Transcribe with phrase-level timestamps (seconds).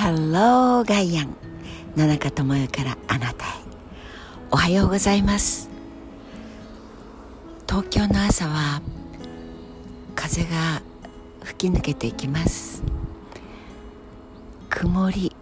[0.00, 1.36] ハローガイアン
[1.94, 3.48] 野中智代からあなたへ。
[4.50, 5.68] おはようございます。
[7.68, 8.80] 東京の朝は
[10.14, 10.80] 風が
[11.44, 12.82] 吹き抜けていきます。
[14.70, 15.36] 曇り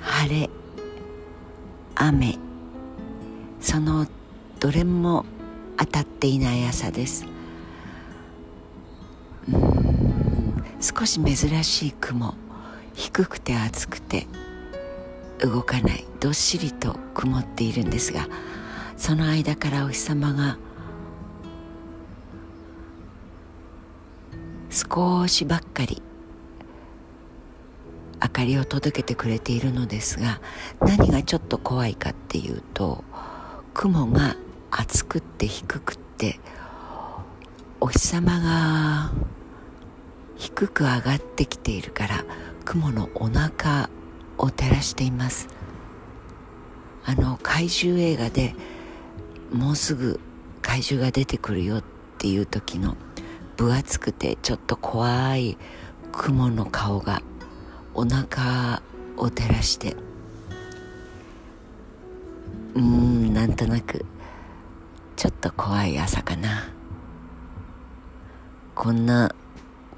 [0.00, 0.50] 晴れ
[1.94, 2.36] 雨。
[3.60, 4.08] その
[4.58, 5.24] どれも
[5.76, 7.24] 当たっていない朝です。
[9.48, 12.34] うん少し珍しい雲。
[12.98, 14.26] 低くて暑くて
[15.38, 18.26] 動かないどっしりと曇っているんですが
[18.96, 20.58] その間からお日様が
[24.68, 26.02] 少しばっかり
[28.20, 30.40] 明かりを届けてくれているのですが
[30.80, 33.04] 何がちょっと怖いかっていうと
[33.74, 34.34] 雲が
[34.72, 36.40] 厚くって低くって
[37.80, 39.12] お日様が
[40.34, 42.24] 低く上がってきているから
[42.68, 43.88] 雲のお腹
[44.36, 45.48] を照らしています。
[47.06, 48.54] あの怪獣映画で
[49.50, 50.20] もうすぐ
[50.60, 51.84] 怪獣が出てくるよっ
[52.18, 52.98] ていう時の
[53.56, 55.56] 分厚くてちょっと怖い
[56.12, 57.22] 雲の顔が
[57.94, 58.82] お腹
[59.16, 59.96] を照らして。
[62.74, 64.04] うーんなんとなく
[65.16, 66.68] ちょっと怖い朝かな。
[68.74, 69.34] こんな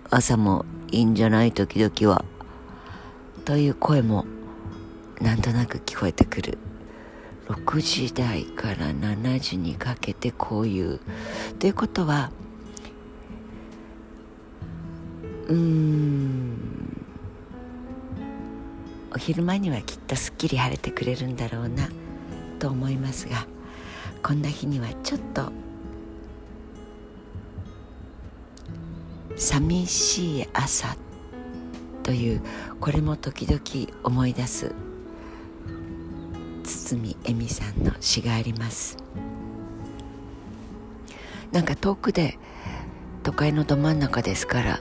[0.09, 1.51] 朝もいいんじゃない？
[1.51, 2.25] 時々は。
[3.45, 4.27] という声も
[5.21, 6.59] なんとなく聞こえてくる。
[7.49, 11.01] 6時台から7時にかけてこういう。
[11.59, 12.31] ということは
[15.49, 17.07] うーん
[19.13, 21.89] お昼間にはきっとすっきり晴れてくれるんだろうな
[22.61, 23.47] と思いますが
[24.23, 25.51] こんな日にはちょっと
[29.37, 31.10] 寂しい朝と
[32.03, 32.43] という
[32.81, 33.61] これも時々
[34.03, 34.75] 思い出す
[36.65, 38.97] 堤恵美さんの詩があります。
[41.53, 42.39] なんか遠くで
[43.23, 44.81] 都会のど真ん中ですから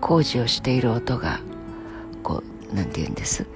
[0.00, 1.40] 工事をしている音が
[2.22, 3.46] こうなんて言うんです？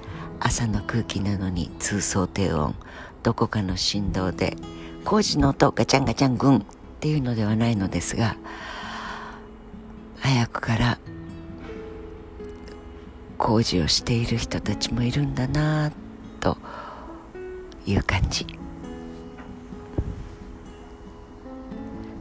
[0.40, 2.74] 朝の空気なのに通奏低音
[3.22, 4.56] どこかの振動で
[5.04, 6.62] 工事の音ガチャンガチャングンっ
[7.00, 8.36] ていうのではないのですが
[10.18, 10.98] 早くから
[13.44, 15.92] 工事をしている人たちもいるんだな
[16.40, 16.56] と
[17.84, 18.46] いう感じ。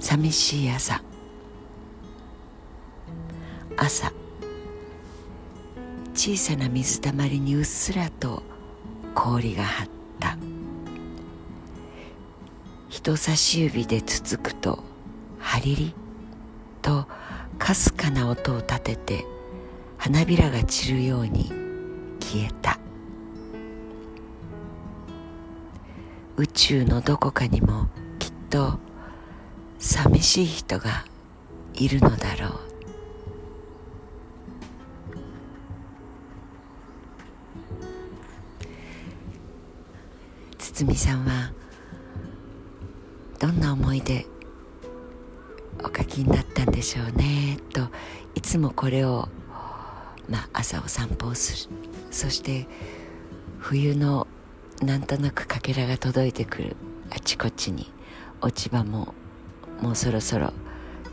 [0.01, 1.01] 寂しい朝。
[3.78, 4.12] 朝。
[6.13, 8.44] 小さな水たまりにうっすらと
[9.16, 9.88] 氷が張っ
[10.19, 10.38] た。
[12.89, 14.83] 人差し指でつつくと
[15.39, 15.95] ハリリ
[16.81, 17.07] と
[17.57, 19.32] かすかな音を立てて
[20.03, 21.45] 花びらが散るように
[22.19, 22.77] 消えた。
[26.35, 27.87] 宇宙のどこかにも
[28.19, 28.79] きっと
[29.79, 31.05] 寂しい人が
[31.73, 32.59] いるのだろう。
[40.57, 41.53] 堤さんは
[43.39, 44.25] どんな思いで
[45.79, 47.57] お書きになったんでしょうね。
[47.71, 47.87] と
[48.35, 49.29] いつもこれを、
[50.29, 51.75] まあ、朝お散歩をする。
[52.11, 52.67] そして
[53.59, 54.28] 冬の
[54.81, 56.75] なんとなくかけらが届いてくる
[57.09, 57.91] あちこちに
[58.41, 59.13] 落ち葉も
[59.81, 60.51] もうそろそろ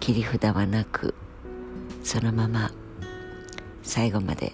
[0.00, 1.14] 切り札はなく
[2.02, 2.72] そのまま
[3.82, 4.52] 最後まで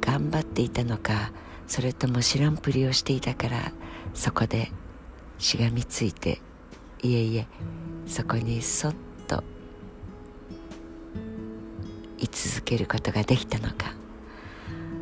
[0.00, 1.32] 頑張っていたのか
[1.66, 3.72] それとも知らんぷりをしていたから
[4.12, 4.70] そこで
[5.38, 6.40] しがみついて
[7.02, 7.46] いえいえ
[8.06, 8.94] そこにそっ
[9.26, 9.42] と
[12.34, 13.94] 続けることができたのか。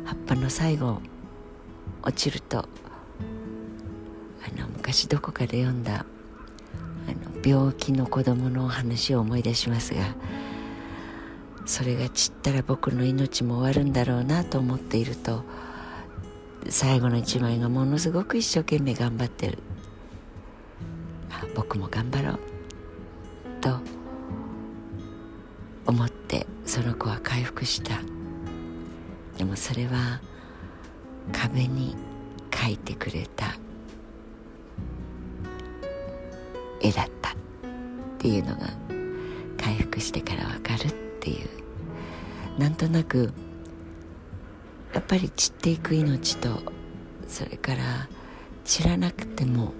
[0.05, 1.01] 葉っぱの最後
[2.01, 2.65] 落ちるとあ
[4.59, 6.05] の昔どこかで読んだ
[7.07, 10.01] あの病気の子供の話を思い出しますが
[11.65, 15.43] それが散ったら僕の命も終わるんだろうなと思っていると
[16.69, 19.57] 最後の一枚がものすごく一生懸命頑張ってる。
[21.55, 22.39] 僕も頑張ろう。
[23.61, 23.79] と
[26.73, 27.99] その子は回復した。
[29.37, 30.19] でもそれは
[31.31, 31.95] 壁に
[32.49, 33.45] 描いてくれた。
[36.81, 37.29] 絵だった。
[37.29, 37.33] っ
[38.17, 38.71] ていうのが
[39.55, 41.47] 回復してからわかるっていう。
[42.59, 43.31] なんとなく
[44.95, 46.59] やっぱり散っていく命と
[47.27, 48.09] それから
[48.65, 49.73] 散らなくても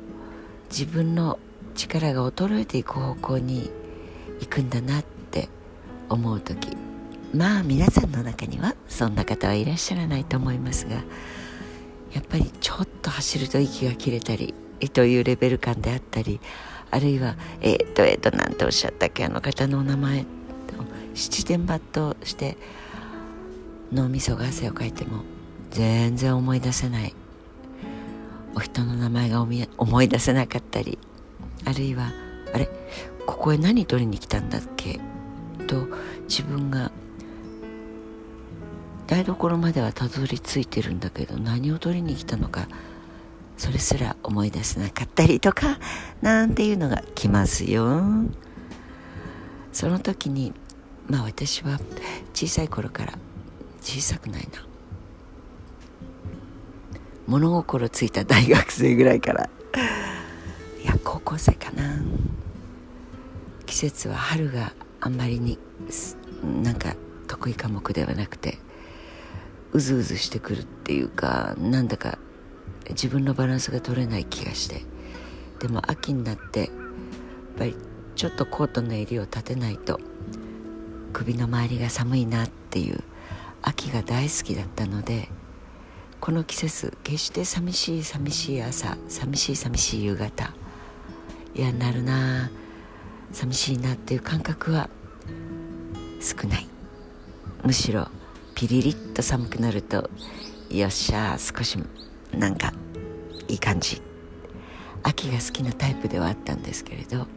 [0.69, 1.39] 自分の
[1.73, 3.71] 力が衰えていく方向に
[4.41, 5.12] 行くんだなって
[6.13, 6.77] 思う時。
[7.33, 10.97] まあ皆さんの中にはそんな方はいらっしゃらないと思いますが
[12.13, 14.53] やっぱりちょっと走ると息が切れたり
[14.93, 16.39] というレベル感であったり
[16.91, 20.25] あるいはえっ、ー、とえっ、ー、となんておっしゃったっけあの方のお名前
[21.15, 22.55] 七点抜刀して
[23.91, 25.23] 脳みそが汗をかいても
[25.71, 27.15] 全然思い出せない。
[28.55, 30.99] お人の名前が思い出せなかったり
[31.65, 32.11] あるいは
[32.53, 32.69] あれ
[33.25, 34.99] ここへ何取りに来たんだっけ？
[35.73, 35.87] と
[36.29, 36.91] 自分が
[39.07, 42.67] 台所まではたどり着いてるんだけど何を取りに来たのか
[43.57, 45.79] それすら思い出せなかったりとか
[46.21, 48.01] なんていうのが来ますよ。
[49.71, 50.53] その時に
[51.07, 51.79] まあ私は
[52.33, 53.13] 小さい頃から
[53.81, 54.65] 小さくないな。
[57.27, 59.49] 物心ついた大学生ぐらいから。
[60.83, 62.01] いや高校生かな。
[63.65, 64.73] 季節は春が
[65.03, 65.59] あんまりに
[66.63, 66.95] なんか
[67.27, 68.57] 得意科目ではなくて
[69.71, 72.17] うずうずしてくるっていうかなんだか
[72.89, 74.93] 自分のバランスが取れない気がして。
[75.63, 76.69] でも秋になってやっ
[77.57, 77.77] ぱり
[78.15, 79.97] ちょっとコートの襟を立てないと
[81.13, 83.01] 首の周りが寒いなっていう
[83.61, 85.29] 秋が大好きだったので
[86.19, 90.53] この季節決して寂しい寂しい朝寂しい寂しい夕方
[91.55, 92.49] 嫌になるなあ
[93.33, 94.89] 寂しいなっていう感覚は
[96.21, 96.67] 少ない。
[97.63, 98.07] むしろ
[98.55, 100.09] ピリリッと寒くなると
[100.69, 101.77] よっしゃ少し
[102.31, 102.73] なんか
[103.47, 104.01] いい感じ。
[105.01, 107.27] 秋が好きなタイプではあったんですけれどやっ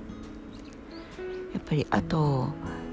[1.65, 2.49] ぱりあと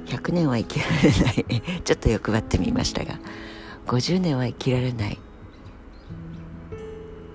[0.07, 1.81] 100年は生きられない。
[1.83, 3.19] ちょっと欲張ってみましたが
[3.85, 5.19] 50年は生きられない。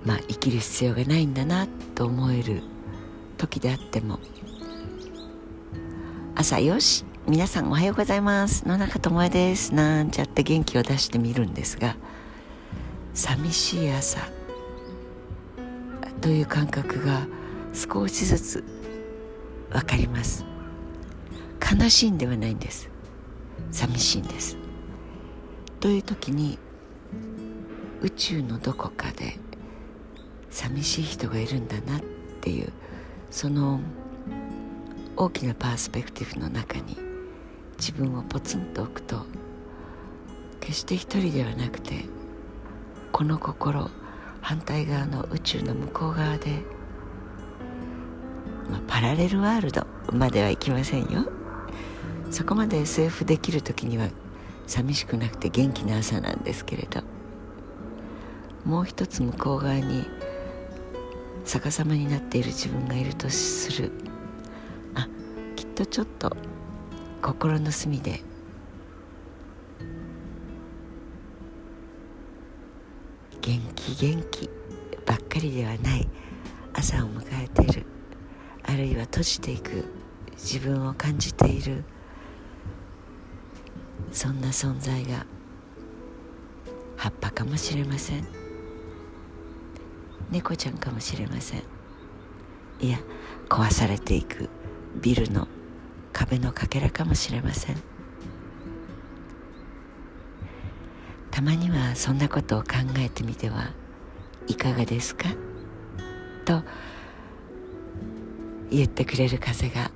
[0.05, 2.63] まあ生きる必要がないんだなと思える
[3.37, 4.19] 時であっても
[6.41, 7.05] 朝よし。
[7.27, 8.65] 皆さんおはようございます。
[8.65, 9.75] 野中智恵です。
[9.75, 11.97] なんちゃって元気を出してみるんですが
[13.13, 14.21] 寂しい朝。
[16.21, 17.27] という感覚が
[17.75, 18.65] 少しずつ
[19.71, 20.45] 分かります。
[21.77, 22.89] 悲しいんではないんです。
[23.73, 24.57] 寂しいんです。
[25.81, 26.57] という時に
[28.01, 29.41] 宇宙のどこかで
[30.51, 32.01] 寂しい人がいるんだなっ
[32.41, 32.73] ていう
[33.29, 33.81] その
[35.21, 36.97] 大きなパースペクティブの中に
[37.77, 39.27] 自分をポツンと置くと
[40.61, 42.05] 決して一人ではなくて
[43.11, 43.91] この心
[44.41, 46.63] 反対側の宇宙の向こう側で、
[48.71, 51.29] まあ、パラレルワールドまではいきませんよ。
[52.31, 54.11] そこまで SF できる時には
[54.69, 57.03] 寂しくなくて元気な朝なんですけれど
[58.65, 60.05] もう一つ向こう側に
[61.45, 63.91] 逆さまになっている自分がいるとする
[65.79, 66.37] とちょっと
[67.23, 68.21] 心の隅で。
[73.41, 74.51] 元気元気
[75.07, 76.09] ばっかりではない
[76.75, 77.87] 朝を迎えている。
[78.65, 79.85] あるいは閉じていく。
[80.33, 81.85] 自分を感じている。
[84.11, 85.25] そんな存在が
[86.97, 88.27] 葉っぱかもしれません。
[90.33, 91.63] 猫ちゃんかもしれません。
[92.81, 92.99] いや
[93.49, 94.49] 壊されていく。
[95.01, 95.47] ビルの
[96.13, 97.77] 壁のかけらかもしれません。
[101.31, 102.69] たまにはそんなことを考
[102.99, 103.71] えてみては
[104.49, 105.29] いかがですか？
[106.45, 106.63] と
[108.71, 109.91] 言ってくれる風が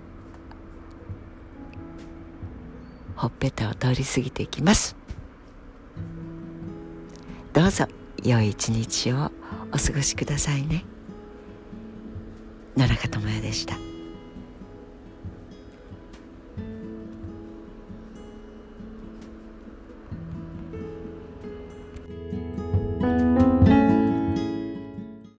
[3.16, 4.96] ほっぺたを通り過ぎていきます。
[7.52, 7.86] どうぞ
[8.22, 9.32] 良い一日を
[9.72, 10.84] お過ごしくださいね。
[12.76, 13.91] 野中智也でした。